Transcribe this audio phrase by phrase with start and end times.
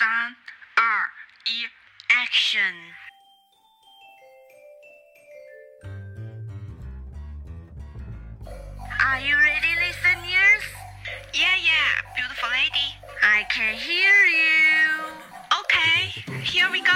[0.00, 0.35] 三、
[0.75, 1.09] 二、
[1.45, 1.67] 一，
[2.09, 2.73] Action！
[8.99, 10.63] Are you ready, listeners?
[11.33, 12.95] Yeah, yeah, beautiful lady.
[13.23, 15.13] I can hear you.
[15.61, 16.11] Okay,
[16.43, 16.91] here we go.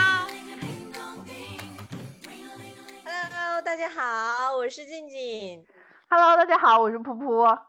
[3.03, 5.65] Hello，大家好，我是静静。
[6.09, 7.59] Hello，大家好，我是噗噗。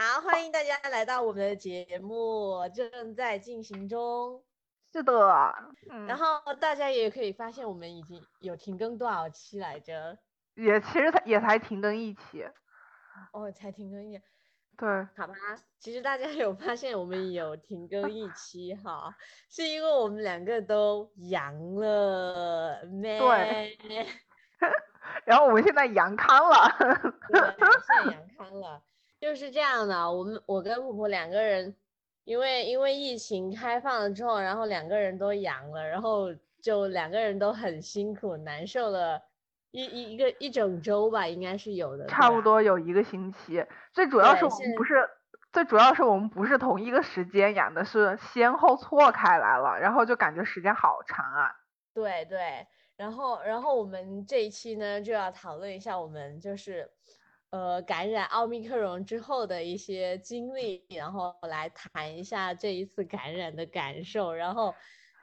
[0.00, 4.44] 好，欢迎大家来到我们的节目，正在进行中。
[4.92, 5.12] 是的，
[5.90, 10.16] 嗯，然后大家也可以发现，我们已经有停更多少期来着？
[10.54, 12.46] 也其实才也才停更一期，
[13.32, 14.20] 哦，才停更一，
[14.76, 15.34] 对，好吧。
[15.80, 19.16] 其实大家有发现我们有停更一期哈，
[19.50, 24.06] 是因为我们两个都阳了，对咩？
[25.26, 26.68] 然后我们现在阳康了，
[27.32, 28.80] 对，现在阳康了，
[29.20, 30.12] 就是这样的。
[30.12, 31.74] 我们我跟婆婆两个人，
[32.24, 39.20] 因为因为疫情开放了之后，然后两个人都阳了，然后就两个人都很辛苦，难受了
[39.70, 42.40] 一一一个一整周吧，应该是有的，差不。
[42.40, 43.64] 多有一个星期。
[43.92, 45.08] 最主要是我们不是，
[45.52, 51.52] 最主要是我们不是同一个时间养的，是先后错开来了，然后就感觉时间好长啊。
[51.92, 56.88] 对对，然后然后我们这一期呢就要讨论一下我们就是
[57.50, 64.32] 呃感染奥密克戎之后的一些经历，然后来谈一下这一次感染的感受。
[64.32, 64.74] 然后，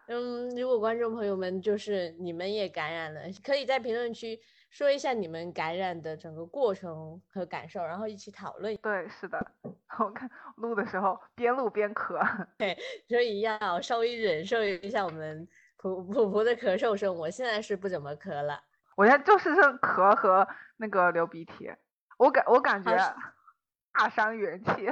[0.08, 8.76] 嗯，如果观众朋友们就是你们也感染了，可以在评论区说一下你们感染的整个过程和感受，然后一起讨论。
[8.78, 9.40] 对，是的，
[10.00, 12.20] 我看录的时候边录边咳，
[12.58, 17.16] 对所以要稍微忍受一下我们普普普的咳嗽声。
[17.16, 18.62] 我现在是不怎么咳了。
[18.98, 21.70] 我现在就是剩咳和那个流鼻涕，
[22.18, 22.92] 我感我感觉
[23.94, 24.92] 大伤元气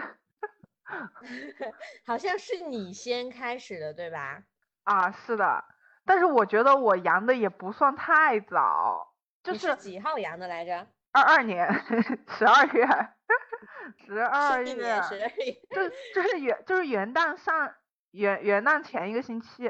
[2.05, 4.43] 好像是你先开始的，对吧？
[4.83, 5.63] 啊，是的，
[6.05, 10.87] 但是我觉得我阳的也不算太早，就你是几号阳的来着？
[11.11, 11.67] 二二年
[12.27, 12.87] 十二月，
[14.05, 17.75] 十二月，十二月就就是元就是元旦上
[18.11, 19.67] 元元旦前一个星期，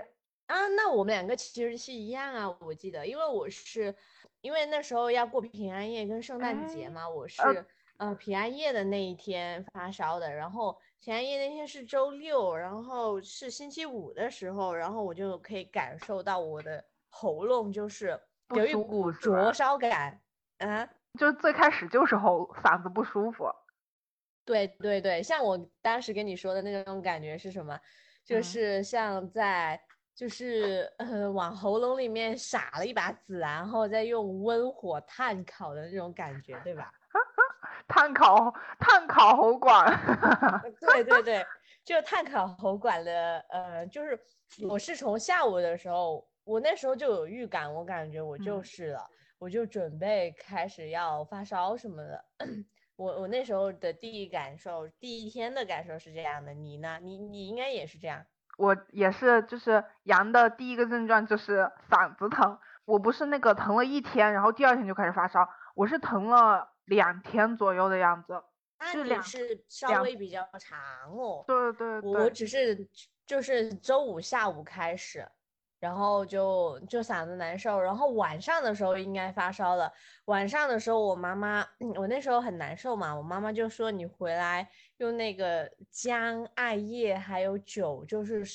[0.47, 3.95] 啊，那我们两个其实是一样啊，我记得，因为我是
[4.43, 7.65] 因为那时候要过平安夜跟圣诞节哎嘛，我是呃
[8.09, 18.19] 呃平安夜的那一天发烧的，然后平安夜那天是周六，然后是星期五的时候，然后我就可以感受到我的喉咙就是
[18.53, 20.21] 有一股灼烧感
[20.57, 20.87] 啊。
[21.17, 23.45] 就是最开始就是喉嗓子不舒服，
[24.43, 27.79] 对对对，像我当时跟你说的那种感觉是什么？
[28.25, 29.79] 就嗯是像在
[30.15, 36.91] 就是呃往喉咙里面撒了一把孜，然然后再用温火炭烤的那种感觉，对吧？
[37.87, 41.45] 炭烤炭烤喉管，呃对对 对，
[41.83, 44.19] 就炭烤喉管的，呃，就是
[44.69, 49.05] 我是从下午的时候，我那时候就有预感，我感觉我就嗯是了，
[49.37, 52.25] 我就准备开始要发烧什么的。
[52.95, 56.99] 我我那时候的第一感受，第一天的感受是这样的，你呢？
[57.01, 58.23] 你你应该也是这样。
[58.57, 62.57] 我也是，就是阳的第一个症状就是嗓子疼。
[62.85, 68.43] 我不是那个疼了一天，然后第二天就开始发烧，我是疼了两天左右的样子。
[68.79, 70.77] 那你是两是稍微比较长
[71.09, 71.45] 哦。
[71.47, 72.87] 对对对我，只是
[73.25, 75.25] 就是周五下午开始，
[75.83, 79.91] 然后就就嗓子难受，然后晚上的时候应该发烧了。
[80.27, 81.59] 晚上的时候，我妈妈，
[81.99, 84.65] 我那时候很难受嘛，我妈妈就说你回来
[84.99, 88.45] 用那个姜、艾叶还有酒，就是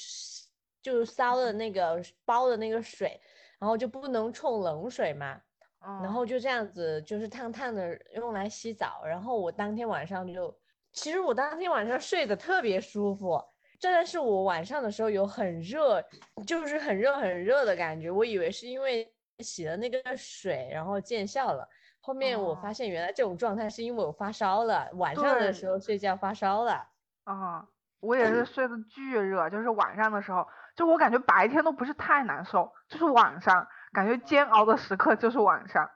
[0.81, 3.21] 就是烧的那个煲的那个水，
[3.59, 5.39] 然后就不能冲冷水嘛。
[5.81, 9.05] 然嗯后就这样子，就是烫烫的用来洗澡。
[9.05, 10.59] 然后我当天晚上就，
[10.93, 13.39] 其实我当天晚上睡得特别舒服，
[13.81, 16.03] 但是我晚上的时候有很热，
[16.47, 18.11] 就是很热很热的感觉。
[18.11, 19.09] 我以为是因为
[19.39, 21.69] 洗了那个水，然后见效了。
[22.01, 26.85] 后面我发哦现原来这种状态是因为我发烧了，晚上的时候睡觉发烧了。
[27.25, 27.67] 啊，
[28.01, 35.89] 我也是 睡得巨热，就是晚上的时候，就我感觉白天都不是太难受，就是晚上感觉煎熬的时刻就是晚上。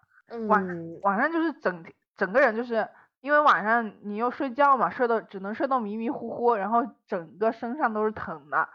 [0.49, 1.85] 晚嗯，晚上就是整
[2.17, 2.89] 整个人就是
[3.23, 8.69] 因为晚上你又睡觉嘛，睡到只能睡到迷迷糊糊，然后整个身上都是疼的，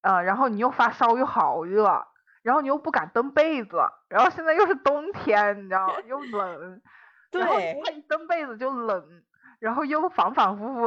[0.00, 2.06] 呃，然后你又发烧又好热，
[2.42, 3.76] 然后你又不敢蹬被子，
[4.08, 5.94] 然后现在又是冬天，你知道吗？
[6.06, 6.80] 又冷，
[7.32, 9.22] 然后一蹬被子就冷，
[9.58, 10.86] 然后又反反复复，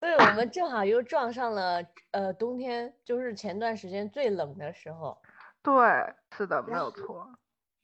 [0.00, 5.22] 对，我们正好又撞上了呃冬天，就是前段时间最冷的时候。
[5.62, 7.30] 对，是的，没有错，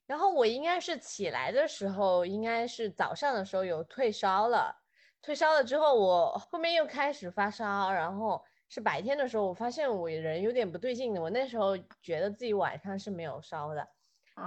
[0.07, 4.75] 然后我应该是起来的时候，应该是早上的时候有退烧了，
[5.21, 11.21] 退烧了之后，我后面又开始发烧，然后是白天的时候，我发现我人有点不对劲的。
[11.21, 13.89] 我那时候觉得自己晚上是没有烧的，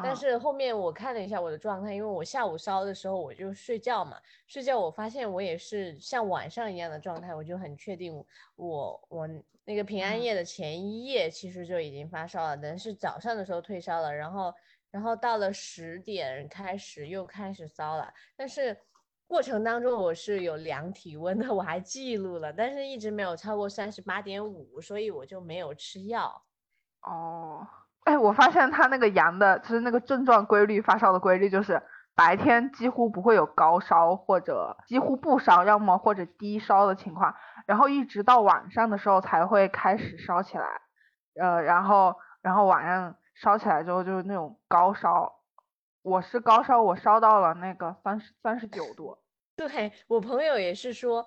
[0.04, 4.18] 但嗯是后面我看了一下我的状态，因为我下午烧的时候我就睡觉嘛，
[4.48, 9.30] 睡觉我发现我也是像晚上一样的状态，我就很确定我我我
[9.66, 14.54] 那个平安嗯夜的前一夜其实就已经发烧了，但是早上的时候退烧了，然后
[14.92, 18.78] 然后到了十点开始又开始烧了，但是
[19.28, 26.42] 过程当中我是有量体温的，我还记录了，但是一直没有超过三十八点五，所以我就没有吃药。
[27.02, 27.68] 哦，
[28.06, 31.80] 哎，我发现他那个阳的，就是那个症状规律，发烧的规律就是
[32.16, 37.36] 白天几乎不会有高烧或者几乎不烧，要么或者低烧的情况，
[37.68, 40.82] 然后一直到晚上的时候才会开始烧起来，
[41.40, 45.34] 呃，然后然后晚上烧起来之后就是那种高烧，
[46.02, 49.18] 我是高烧，我烧到了那个三十三十九度，
[49.56, 51.26] 对，我朋友也是说，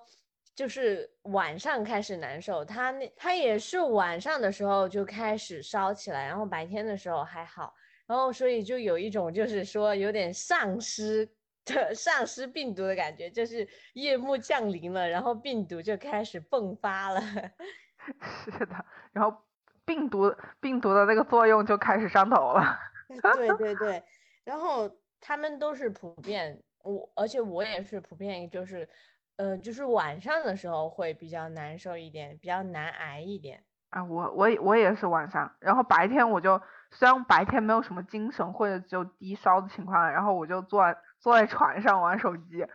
[0.53, 7.73] 就是晚上开始难受，他那他也是晚上的时候就开始烧起来，然后白天的时候还好，
[8.05, 11.27] 然后所以就有一种就是说有点丧尸
[11.65, 17.19] 的丧尸病毒的感觉，就是夜幕降临了，然后病毒就开始迸发了。
[18.45, 19.35] 是的，然后
[19.85, 22.79] 病毒病毒的那个作用就开始上头了。
[23.35, 24.03] 对对对，
[24.43, 24.89] 然后
[25.21, 28.89] 他们都是普遍，我而且我也是普遍，就是，
[29.37, 33.63] 呃，就是晚上的时候会比较难受一点，比较难挨一点。
[33.89, 36.59] 啊，我我也我也是晚上，然后白天我就
[36.89, 42.65] 虽然白天没有什么精神或者只有低烧的情况，然后我就坐在坐在床上玩手机。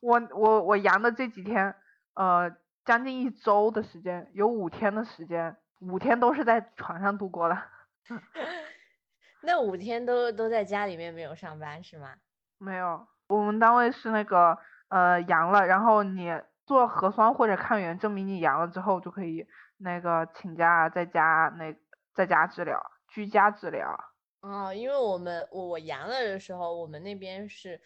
[0.00, 1.74] 我我我阳的这几天，
[2.12, 2.54] 呃，
[2.84, 7.58] 将近一周的时间，有五天的时间，五天都是在床上度过的。
[9.42, 12.14] 那五天都都在家里面没有上班是吗？
[12.58, 16.30] 没有，我们单位是那个呃阳了，然后你
[16.66, 19.46] 做核酸或者抗原证明你阳了之后，就可以
[19.78, 21.74] 那个请假在家那
[22.14, 22.78] 在家治疗，
[23.08, 23.98] 居家治疗。
[24.42, 27.80] 哦，因为我们我我阳了的时候，我们那边是，嗯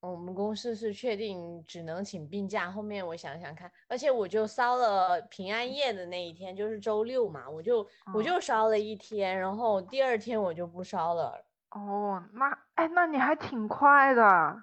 [0.00, 2.70] 我们公司是确定只能请病假。
[2.70, 7.80] 后面我想想看，而且我就烧了平安夜的那一天，就是周六嘛，我就
[8.14, 11.44] 我嗯就烧了一天，然后第二天我就不烧了。
[11.70, 14.62] 哦，那哎，那你还挺快的。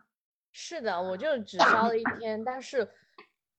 [0.52, 2.90] 是的，我就只烧了一天，但是，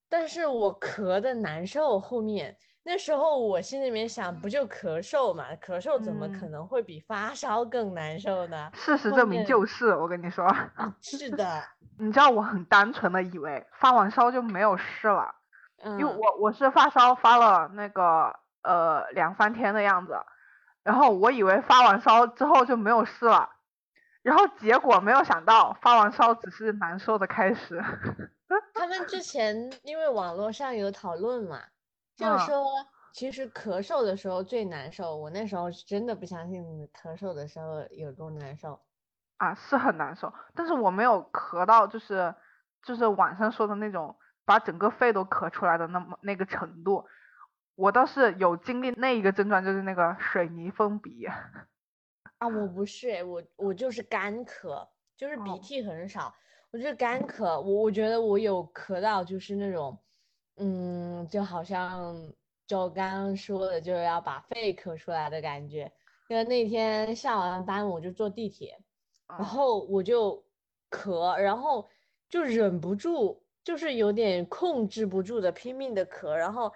[0.09, 2.01] 但是我咳的难受。
[2.01, 8.71] 后面那时候我心里面想，不就咳嗽嘛，咳嗽怎么可嗯能会比发烧更难受呢？
[8.73, 11.63] 事实证明就是，我跟你说，啊，是的，
[11.99, 15.35] 你知道我很单纯的以为发完烧就没有事了，
[15.83, 20.17] 嗯因为嗯，我我是发烧发了那个呃两三天的样子，
[20.83, 23.51] 然后我以为发完烧之后就没有事了，
[24.23, 27.85] 然后结果没有想到发完烧只是难受的开始。
[28.73, 31.61] 他们之前因为网络上有讨论嘛，
[32.19, 35.17] 就是嗯说其实咳嗽的时候最难受。
[35.17, 38.81] 我那时候是真的不相信咳嗽的时候有多难受。
[39.39, 42.35] 啊，是很难受，但是我没有咳到就是
[42.83, 47.07] 就是网上说的那种把整个肺都咳出来的那么那个程度，
[47.77, 51.25] 我倒是有经历那一个症状，就是那个水泥封鼻。
[52.39, 56.35] 啊，我不是诶，我我就是干咳，就是鼻哦涕很少，
[56.73, 57.61] 我就是干咳。
[57.61, 59.97] 我我觉得我有咳到就是那种，
[60.59, 62.15] 嗯，就好像
[62.67, 65.91] 就刚刚说的，就是要把肺咳出来的感觉。
[66.29, 68.79] 因为那天下完班我就坐地铁，
[69.27, 70.45] 然嗯后我就
[70.91, 71.89] 咳，然后
[72.29, 76.71] 就忍不住，就是有点控制不住的拼命的咳，然后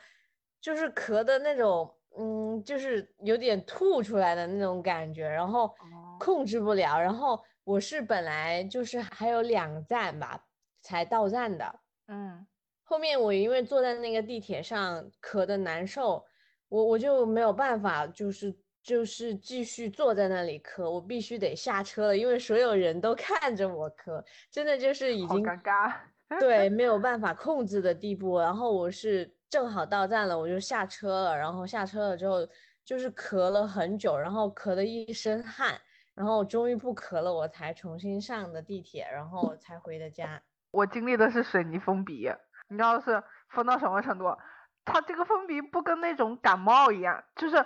[0.60, 6.16] 就是咳的那种，嗯，就是有点吐出来的那种感觉，然后哦。
[6.18, 10.46] 控制不了，然后我是本来就是还有两站吧
[10.80, 12.46] 才到站的，嗯
[12.92, 16.22] 后面我因为坐在那个地铁上咳的难受，
[16.68, 25.94] 我我就没有办法，就是就是继续坐在那里咳，我必须得下车了，因为所有人都 看着我咳，真的就是已好经尴尬。
[26.38, 28.38] 对没有办法控制的地步。
[28.38, 32.46] 然后我是正好到站了，我就下车了，然后下车了之后
[32.84, 35.80] 就是咳了很久，然后咳的一身汗，
[36.14, 40.42] 然后终于不咳了，我才重新上的地铁，然后才回的家。
[40.70, 42.30] 我经历的是水泥封鼻，
[42.72, 44.36] 你知道是封到什么程度？
[44.84, 47.64] 它这个封鼻不跟那种感冒一样，就是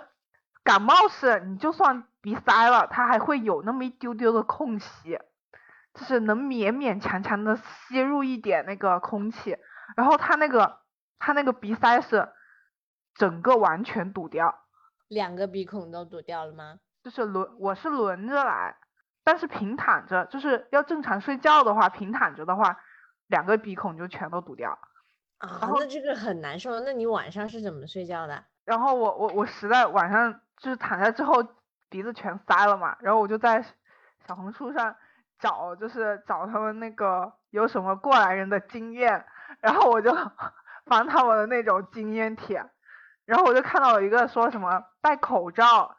[0.63, 5.17] 感冒是你就算鼻塞了，它还会有那么一丢丢的空隙，
[5.95, 9.57] 就是能勉勉强强的吸入一点那个空气，
[9.95, 10.79] 然后它那个
[11.17, 12.29] 它那个鼻塞是
[13.15, 14.53] 整个完全堵掉，
[15.07, 16.77] 两个鼻孔都堵掉了吗？
[17.01, 18.75] 就是轮我是轮着来，
[19.23, 22.77] 但是平躺着，就是要正常睡觉的话，平躺着的话，
[23.25, 24.77] 两个鼻孔就全都堵掉。
[25.37, 26.79] 啊，然后那这个很难受。
[26.81, 28.43] 那你晚上是怎么睡觉的？
[28.65, 31.43] 然后我我我实在晚上就是躺下之后
[31.89, 33.63] 鼻子全塞了嘛，然后我就在
[34.27, 34.95] 小红书上
[35.39, 39.25] 找，就是找他们那个有什么过来人的经验，
[39.61, 40.13] 然后我就
[40.85, 42.65] 翻他们的那种经验帖，
[43.25, 45.95] 然后我就看到了一个说什么戴口罩，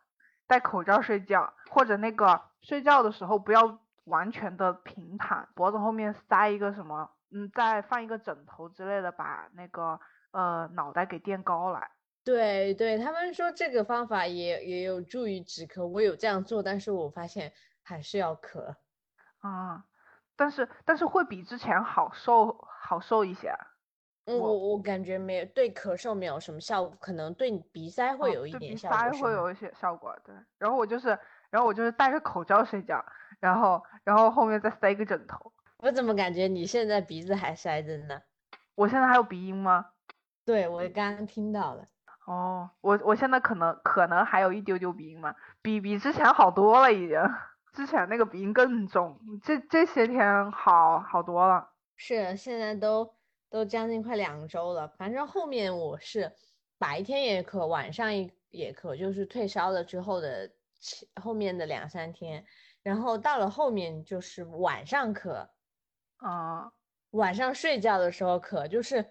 [0.47, 11.90] 戴口罩睡觉，或者那个睡觉的时候不要完全的平躺，脖子后面塞一个什么，嗯，再放一个枕头之类的，把那个呃脑袋给垫高来。
[12.25, 18.75] 对对，他们说这个方法也也有助于止咳，我有这样做，但是我发现还是要咳。
[19.40, 19.85] 啊，
[20.37, 23.54] 但是但是会比之前好受好受一些。
[24.26, 30.35] 嗯，我我我感觉没有对咳嗽没有什么效果，可能对你鼻塞会哦有一点鼻效果是吗塞会有一些效果，对。
[30.58, 31.18] 然后我就是，
[31.50, 33.02] 然后我就是戴着口罩睡觉，
[33.40, 35.50] 然后然后后面再塞一个枕头。
[35.78, 38.20] 我怎么感觉你现在鼻子还塞着呢？
[38.75, 39.87] 我现在还有鼻音吗？
[40.44, 41.87] 对，我刚刚听到了。
[42.26, 47.18] 哦，我我现在可能可能还有一丢丢鼻音嘛，比比之前好多了已经，
[47.73, 51.70] 之前那个鼻音更重，这这些天好好多了。
[51.97, 53.14] 是，现在都
[53.49, 54.88] 都将近快两周了。
[54.88, 56.32] 反正后面我是
[56.76, 62.44] 白天也咳，晚上也也咳，就是退烧了之后的前后面的两三天，
[62.82, 65.49] 然后到了后面就是晚上咳，
[66.25, 66.70] 嗯，
[67.10, 69.04] 晚上睡觉的时候咳，就是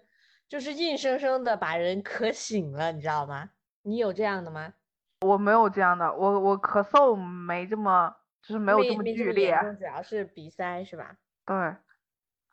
[0.48, 3.50] 就是硬生生的把人咳醒了，你知道吗？
[3.82, 4.74] 你有这样的吗？
[5.22, 9.58] 我没有这样的，我我咳嗽没这么，就是没有这么剧烈。
[9.78, 11.16] 主要是鼻塞是吧？
[11.44, 11.76] 对，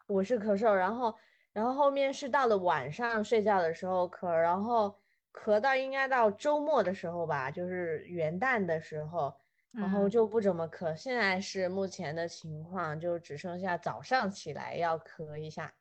[0.07, 1.15] 我是咳嗽，然后
[1.53, 4.97] 然后后面是到了晚上睡觉的时候咳，然后
[5.33, 9.35] 咳到应该到周末的时候吧，就是元旦的时候，
[9.77, 10.96] 然后嗯就不怎么咳。
[10.96, 15.72] 现在是目前的情况，就只剩下早上起来要咳一下。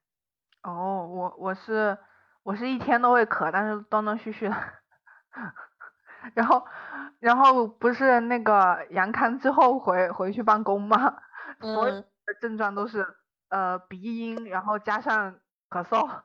[0.63, 1.97] 哦，我我是
[2.43, 4.57] 我是一天都会咳，但是断断续续的。
[6.35, 6.67] 然后
[7.21, 11.19] 然后不是那个阳康之后回回去办公吗？
[11.61, 13.07] 所有嗯，的症状都是
[13.49, 16.23] 呃鼻音，然后加上咳嗽，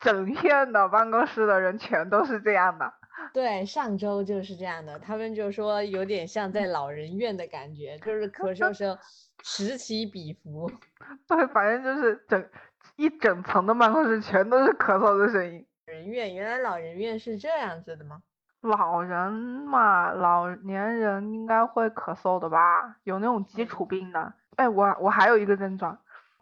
[0.00, 2.92] 整片的办公室的人全都是这样的。
[3.32, 8.98] 对，上周就是这样的，他们就说有点像在老人院的感觉，就 是咳嗽声
[9.42, 10.70] 此起彼伏。
[11.28, 12.48] 对，反正就是整
[12.96, 15.66] 一整层的办公室全都是咳嗽的声音。
[15.86, 18.22] 人院原来老人院是这样子的吗？
[18.60, 22.96] 老人嘛，老年人应该会咳嗽的吧？
[23.04, 24.32] 有那种基础病的。
[24.56, 25.98] 哎，我我还有一个症状，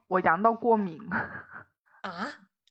[0.08, 0.98] 我阳到过敏。
[2.02, 2.26] 啊？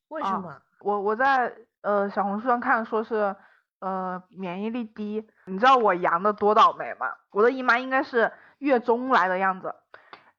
[0.09, 0.61] 为什啊么？
[0.81, 3.35] 我我在呃小红书上看说是
[3.79, 7.13] 呃免疫力低，你知道我阳的多倒霉吗？
[7.31, 9.75] 我的姨妈应该是月中来的样子，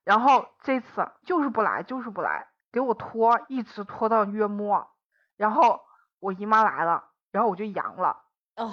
[0.04, 4.88] 然后这次就是不来，就是不来，给我拖，一直拖到月末，
[5.36, 5.82] 然后
[6.20, 8.24] 我姨妈来了，然后我就阳了。
[8.56, 8.72] 哦，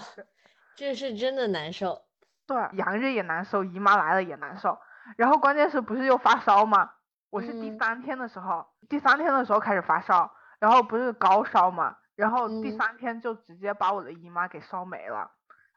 [0.75, 2.01] 这是真的难受。
[2.47, 4.79] 对，阳着也难受，姨妈来了也难受。
[5.17, 6.91] 然后关键是不是又发烧吗？
[7.29, 15.31] 我是第嗯三天的时候，第三天的时候开始发烧，然后不是高烧嘛，然后第嗯三天就直接把我的姨妈给烧没了。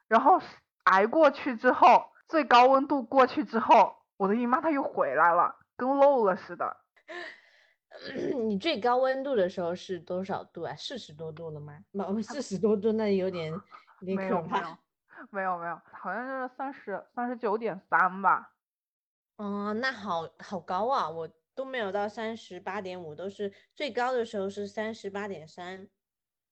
[0.07, 0.41] 然后
[0.83, 6.77] 挨过去之后，最高温度过去之后，我的姨妈她又回来了，跟漏了似的。
[8.47, 10.75] 你最高温度的时候是多少度啊？
[10.75, 11.77] 四十多度了吗？
[11.91, 13.51] 不，四十多度那有点
[14.01, 14.61] 有点可怕。
[14.61, 14.77] 没有
[15.31, 18.53] 没有没有没有，好像是三十三十九点三吧。
[19.35, 21.09] 哦，那好好高啊！
[21.09, 25.87] 我都没有到三十八点五，都是最高的时候是三十八点三。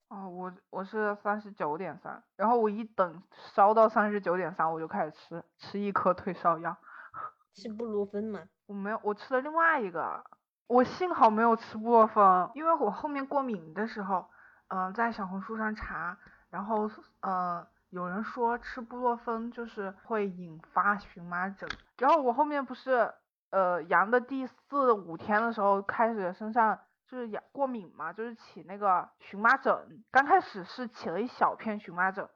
[0.09, 6.77] 哦，我我是三十九点三，然后我一等烧到三十九点三，我就开始吃吃一颗退烧药。
[7.53, 8.39] 吃布洛芬吗？
[8.67, 10.23] 我没有，我吃了另外一个，
[10.67, 14.29] 我幸好没有吃布洛芬，因为我后面过敏的时候，
[14.69, 16.17] 嗯、在小红书上查，
[16.49, 16.89] 然后
[17.21, 23.13] 呃有人说吃布洛芬就是会引发荨麻疹，然后我后面不是
[23.49, 32.27] 呃阳的第四五天的时候开始身上就是痒过敏嘛，就是起那个荨麻疹，刚开始是起了一小片荨麻疹，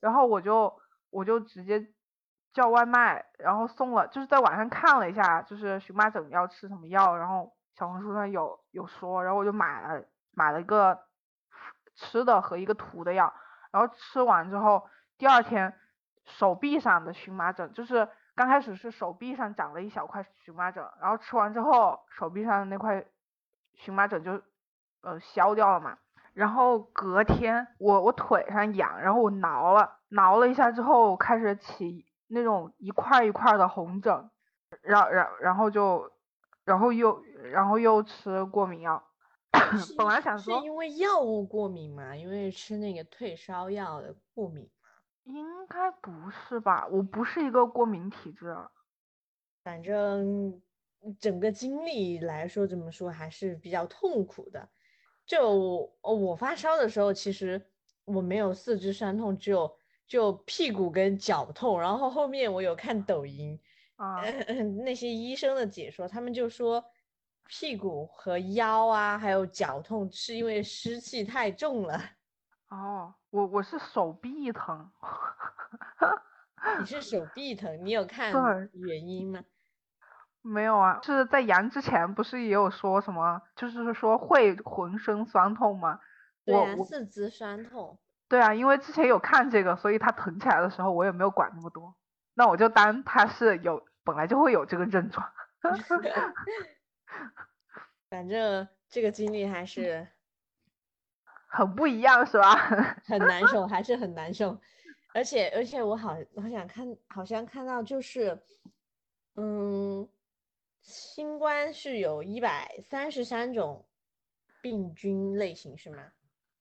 [0.00, 1.88] 然后我就我就直接
[2.52, 11.00] 叫外卖，然后送了，就是在网上看了一下，就是荨麻疹要吃什么药，然后小红书上有有说，然后我就买了买了一个
[11.94, 13.34] 吃的和一个涂的药，
[13.72, 14.88] 然后吃完之后，
[15.18, 15.76] 第二天
[16.24, 23.04] 手臂上的荨麻疹，就是刚开始是手臂上长了一小块荨麻疹，然后吃完之后手臂上的那块
[23.74, 24.40] 荨麻疹就
[25.02, 25.98] 呃消掉了嘛。
[26.34, 34.30] 然后隔天我我腿上痒，然后我挠了挠了一下之后，开始起那种一块一块的红疹，
[34.80, 36.10] 然然然后就
[36.64, 39.02] 然后又然后又吃过敏药，
[39.98, 44.70] 本来想是说因为药物过敏嘛，因为吃那个退烧药的过敏。
[45.24, 46.86] 应该不是吧？
[46.90, 48.56] 我不是一个过敏体质。
[49.62, 50.60] 反正
[51.18, 54.68] 整个经历来说，怎么说还是比较痛苦的。
[55.24, 57.60] 就哦我发烧的时候，其实
[58.04, 59.72] 我没有四肢酸痛，只有
[60.06, 61.80] 就屁股跟脚痛。
[61.80, 63.58] 然后后面我有看抖音，
[63.96, 64.20] 啊，
[64.84, 66.84] 那些医生的解说，他们就说
[67.46, 72.00] 屁股和腰啊，还有脚痛是因为湿气太重了。
[72.68, 74.90] 哦，我我是手臂疼。
[76.80, 78.32] 你是手臂疼，你有看
[78.72, 79.44] 原因吗？
[80.42, 86.00] 没有啊，是在阳之前不是也有说什么，就是说会浑身酸痛吗？
[86.44, 87.98] 对四肢酸痛。
[88.28, 91.94] 对啊，因为之前有看这个，所以他疼起来的时候我也没有管那么多，
[92.34, 95.32] 那我就当他是有本来就会有这个症状。
[98.10, 100.06] 反正这个经历还是
[101.46, 102.54] 很不一样是吧？
[103.06, 104.58] 很难受，还是很难受。
[105.14, 108.42] 而且而且我好好想看，好像看到就是，
[109.36, 110.08] 嗯，
[110.82, 113.86] 新冠是有一百三十三种
[114.60, 116.02] 病菌类型是吗？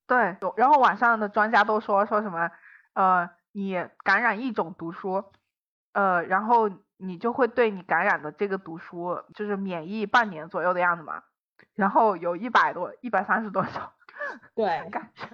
[0.08, 2.52] 对，然后网上的专家都说说什么，
[2.94, 5.24] 呃，你感染一种毒株，
[5.94, 11.24] 呃，然后你就会对你感染的这个毒株就是免疫半年左右的样子嘛，
[11.74, 13.82] 然后有一百多、一百三十多种，
[14.54, 15.28] 对， 感觉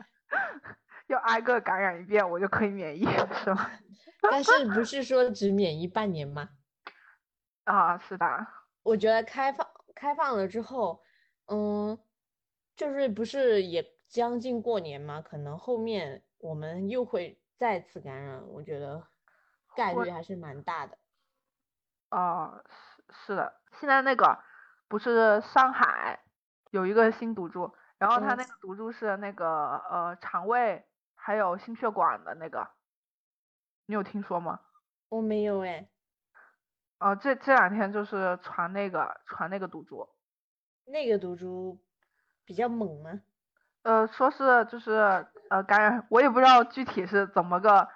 [1.08, 3.06] 要挨个感染一遍我就可以免疫，
[3.44, 3.70] 是吗？
[4.22, 6.50] 但是不是说只免疫半年吗？
[7.66, 8.48] 啊，是的，
[8.88, 11.04] 我觉得开放开放了之后，
[11.48, 12.00] 嗯，
[12.78, 19.06] 就是不是也将近过年嘛，可能后面我们又会再次感染，我觉得
[19.76, 20.98] 概率还是蛮大的。
[22.12, 24.40] 哦，是是的，现在那个
[24.88, 26.22] 不是上海
[26.72, 32.70] 有一个新毒株，然后它嗯那个毒株是那个呃肠胃还有心血管的那个，
[33.88, 34.62] 你有听说吗？
[35.10, 35.90] 我没有哎，
[37.00, 40.10] 哦、这这两天就是传那个传那个毒株，
[40.86, 41.80] 那个毒株
[42.44, 43.22] 比较猛吗？
[43.84, 47.88] 呃，说是就是呃感染，我也不知道具体是怎么个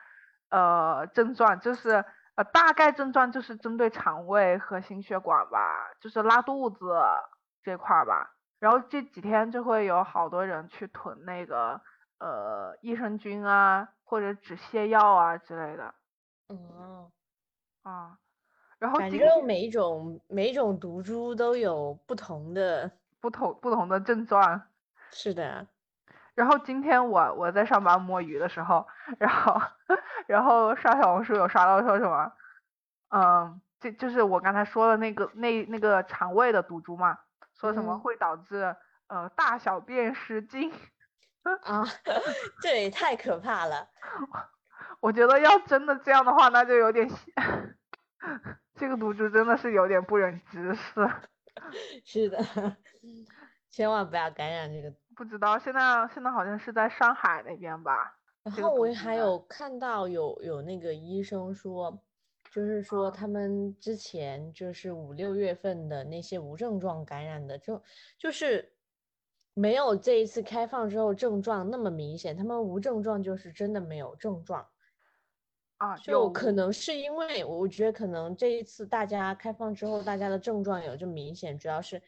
[0.50, 5.60] 呃症状，就是呃大概症状就是针对肠胃和心血管吧，
[6.00, 6.94] 就是拉肚子
[7.64, 8.36] 这块儿吧。
[8.60, 11.82] 然后这几天就会有好多人去囤那个
[12.20, 15.96] 呃益生菌啊，或者止泻药啊之类的
[16.50, 17.12] 嗯，
[17.82, 18.20] 啊。
[18.82, 22.90] 然后反今正每一种每一种毒株都有不同的，
[23.20, 24.64] 不同不同的症状。
[25.12, 25.68] 是的，
[26.34, 28.88] 然后今天我我在上班摸鱼的时候，
[29.20, 29.62] 然后
[30.26, 32.34] 然后刷小红书有刷到说什么，
[33.10, 37.20] 嗯，这就是我刚才说的那个那那个肠胃的毒株嘛，
[37.54, 38.76] 说什么嗯会导致
[39.08, 40.74] 呃大小便失禁。
[41.44, 41.86] 啊，
[42.64, 43.88] 这也太可怕了。
[45.02, 47.32] 我觉得要真的这样的话，那就有点邪
[48.76, 51.10] 这个毒株真的是有点不忍直视。
[52.06, 52.78] 是的，
[53.70, 54.94] 千万不要感染这个。
[55.16, 58.18] 不知道现在现在好像是在上海那边吧？
[58.44, 62.02] 然后我还有看到有有那个医生说，
[62.50, 67.84] 就是说他们之前就是五六月份的那些无症状感染的，就
[68.18, 68.74] 就是
[69.54, 74.71] 没有这一次开放之后症状那么明显，他们无症状就是真的没有症状。
[75.82, 76.32] 啊，就有。
[76.32, 82.00] 可能是因为我觉得可能这一次大家开放之后，大家的症状有这么明显，主要是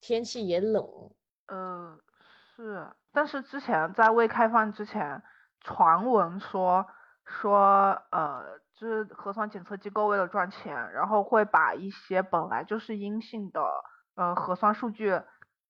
[0.00, 0.82] 天气也冷。
[1.48, 1.98] 呃，
[2.56, 5.22] 是，但是之前在未开放之前，
[5.60, 6.86] 传闻说
[7.26, 13.62] 说呃，就是核酸检测机构为了赚钱，然后会把一些本来就是阴性的
[14.14, 15.20] 呃核酸数据，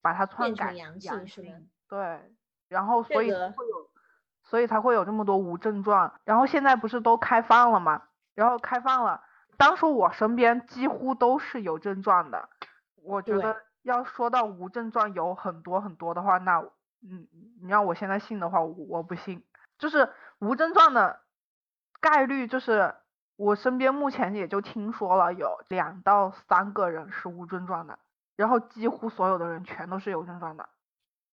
[0.00, 2.32] 把它篡变成改阳阳性对，
[2.68, 3.90] 然后所以会有，
[4.48, 8.02] 所以才会有这么多无症状，然后现在不是都开放了吗？
[8.34, 9.22] 然后开放了，
[9.58, 12.48] 当时我身边几乎都是有症状的，
[13.02, 16.60] 我觉得要说到无症状有很多很多的话，那
[17.02, 17.28] 嗯，
[17.60, 19.44] 你让我现在信的话，我我不信。
[19.78, 20.08] 就是
[20.38, 21.20] 无症状的
[22.00, 22.94] 概率，就是
[23.36, 27.98] 我身边目前也就听说了有两到三个人是无症状的，
[28.34, 30.68] 然后几乎所有的人全都是有症状的。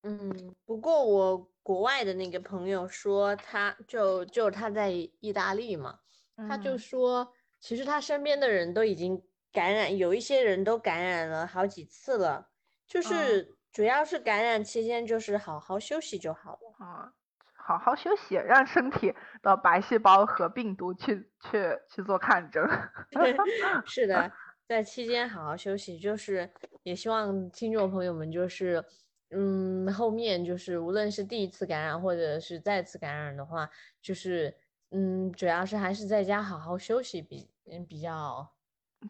[0.07, 5.99] 嗯，不过我国外的那个朋友说，他就就他在意大利嘛，
[6.47, 9.19] 他就嗯说，其实他身边的人都已经
[9.51, 12.49] 感染，有一些人都感染了好几次了，
[12.85, 16.75] 就嗯是主要是感染期间就是好好休息就好了。
[16.85, 17.11] 啊，
[17.55, 22.63] 好好休息，让身体的白细胞和病毒去去去做抗争。
[23.87, 24.31] 是的，
[24.69, 28.85] 在期间好好休息，就是也希望听众朋友们就是
[29.31, 33.69] 嗯，后面就是无论是第一次感染或者是再次感染的话，
[34.01, 34.55] 就是
[34.91, 38.47] 嗯，主要是还是在家好好休息比嗯比较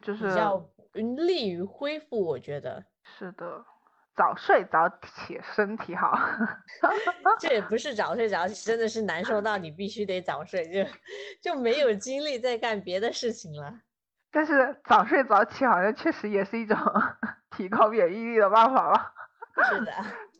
[0.02, 0.68] 就是比较
[1.24, 2.84] 利于恢复，我觉得。
[3.04, 3.64] 是的，
[4.16, 6.18] 早睡早起身体好。
[7.38, 10.90] 这也不是早睡早起，真的是难受到你必须得早睡，就
[11.42, 13.80] 就没有精力再干别的事情了。
[14.32, 16.76] 但是早睡早起好像确实也是一种
[17.56, 19.12] 提高免疫力的办法吧。
[19.68, 19.92] 是的，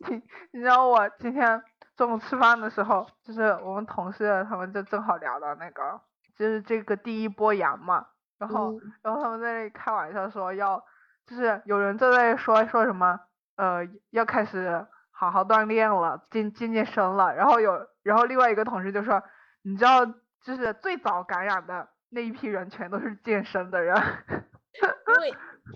[0.09, 0.21] 你
[0.53, 1.61] 你知道我今天
[1.95, 5.99] 中午吃饭的时候，就是我们同事他们就正好聊到那个，
[6.37, 8.81] 就是这个第一波阳嘛，然后、嗯。
[9.03, 10.83] 然后他们在那里开玩笑说要，
[11.25, 13.19] 就是有人就在说说什么，
[13.55, 19.23] 呃，要开始好好锻炼了，健健健身了，然后有然后另外一个同事就说，
[19.63, 20.05] 你知道，
[20.43, 23.95] 就是最早感染的那一批人全都是健身的人，
[25.17, 25.33] 因为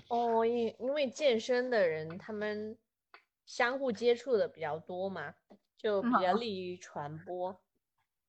[0.09, 2.77] 哦，因因为健身的人他们
[3.51, 5.33] 相互接触的比较多嘛，
[5.75, 7.61] 就比较利于传播。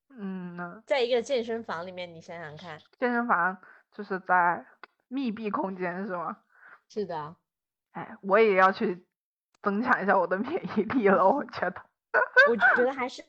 [0.09, 0.83] 嗯呢。
[0.85, 3.57] 在一个健身房里面，你想想看，健身房
[3.93, 4.67] 就是在
[5.07, 6.39] 密闭空间是吗？
[6.89, 7.37] 是的，
[7.93, 9.07] 哎，我也要去
[9.63, 11.81] 增强一下我的免疫力了，我觉得。
[12.51, 13.23] 我觉得还是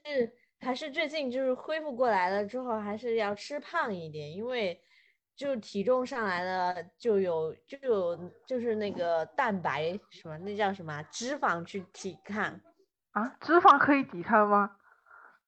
[0.62, 4.82] 还是最近就是恢复过来了之后，还是要吃胖一点，因为
[5.36, 12.60] 就体重上来了，就有就有就是那个蛋白什么，那叫什么啊脂肪去抵抗。
[13.12, 14.78] 啊，脂肪可以抵抗吗？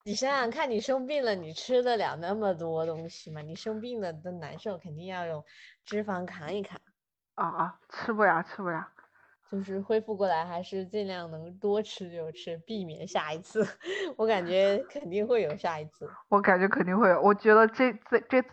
[0.03, 3.41] 你想想看，你生病了，你吃得了那么多东西吗？
[3.41, 5.43] 你生病了都难受，肯定要用
[5.83, 6.79] 脂肪扛一扛。
[7.33, 8.87] 啊啊，吃不了，吃不了。
[9.51, 13.65] 就是恢复过来，还是尽量能多吃就吃，避免下一次。
[14.17, 16.09] 我感觉肯定会有下一次。
[16.29, 18.49] 我感觉肯定会有，我觉得这这这次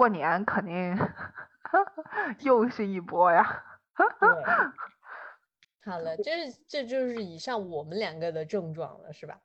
[0.00, 0.96] 过年肯定
[2.40, 3.62] 又是一波呀。
[4.18, 4.28] 对，
[5.84, 9.36] 好了，这这就是以上我们两个的症状了，是吧？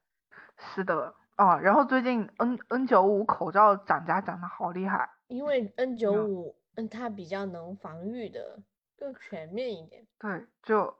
[0.57, 5.09] 是的，哦，然后最近 N N 九五口罩涨价涨得好厉害。
[5.27, 8.59] 因为 N 九嗯五，嗯，它比较能防御的
[8.97, 10.07] 更全面一点。
[10.17, 10.95] 对，就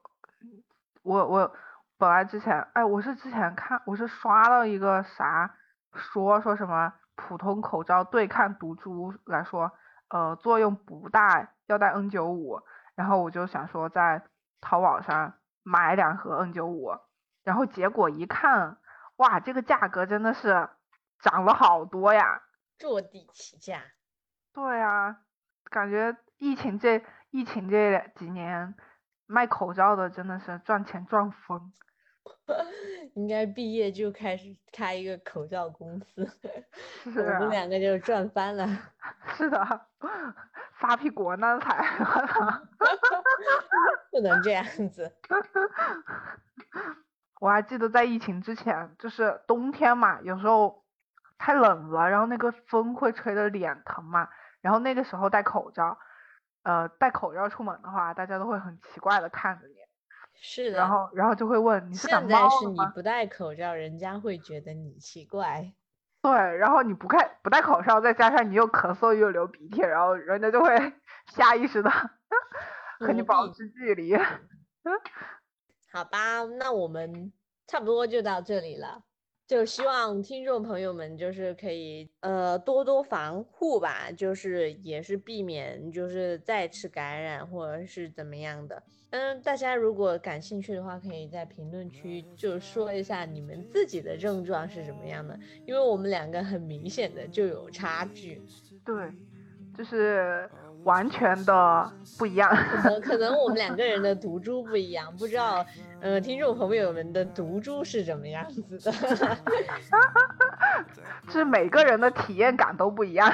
[1.01, 1.55] 我我
[1.97, 5.55] 本来之前，哎，我是之前看，我是刷到一个啥
[5.95, 9.71] 说说什么普通口罩对抗毒株来说，
[10.09, 12.61] 呃，作用不大，要戴 N 九五。
[12.95, 14.23] 然后我就想说在
[14.61, 16.91] 淘宝上买两盒 N 九五，
[17.43, 18.77] 然后结果一看，
[19.17, 20.69] 哇，这个价格真的是
[21.19, 22.41] 涨了好多呀。
[22.77, 23.81] 坐地起价，
[24.53, 25.17] 对啊，
[25.69, 28.75] 感觉疫情这疫情这几年
[29.25, 31.73] 卖口罩的真的是赚钱赚疯。
[33.15, 36.25] 应该毕业就开始开一个口罩公司，
[37.11, 38.67] 是我们啊，两个就赚翻了。
[39.35, 39.81] 是的，
[40.79, 42.61] 发屁国难财，我操！
[44.11, 45.11] 不能这样子。
[47.39, 50.83] 我还记得在疫情之前，就是冬天嘛，有时候
[51.37, 54.29] 太冷了，然后那个风会吹得脸疼嘛，
[54.61, 55.97] 然后那个时候戴口罩，
[56.63, 59.75] 呃，戴口罩出门的话，大家都会很奇怪的看着你，
[60.39, 60.77] 是的。
[60.77, 62.49] 然后然后就会问你是感现在冒？
[62.61, 65.73] 是你不戴口罩，人家会觉得你奇怪。
[66.21, 70.93] 对，然后你不戴不戴口罩，再加上你又咳嗽又流鼻涕，然后人家就会
[71.31, 71.89] 下意识的
[72.99, 74.15] 和你保持距离。
[75.91, 77.31] 好吧，那我们
[77.67, 79.03] 差不多就到这里了。
[79.47, 88.81] 就希望听众朋友们就是可以呃多多防护吧，就是也是避免就是再次感染或者是怎么样的。
[89.11, 98.41] 嗯，大家如果感兴趣的话，可以在评论区就说一下你们自己的症状是什么样的，因为我们两个很明显的就有差距。
[98.83, 98.95] 对，
[99.77, 100.49] 就是
[100.83, 102.49] 完全的不一样。
[102.55, 105.65] 可能可能我们两个人的 毒株不一样，不知道
[106.01, 108.77] 呃听众朋友们的毒株是怎么样子的。
[111.27, 113.31] 就 是每个人的体验感都不一样。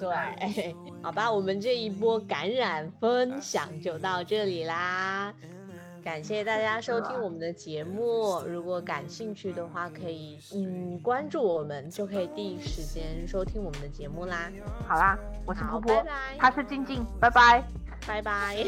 [0.00, 5.32] 对，好吧，我们这一波感染分享就到这里啦。
[6.04, 14.52] 感谢大家收听我们的节目，如果感兴趣的话，可以嗯关注我们，就可以第一时间收听我们的节目啦。
[14.86, 17.64] 好啦，我是好噗噗拜拜，他是静静，拜拜。
[18.06, 18.66] 拜拜。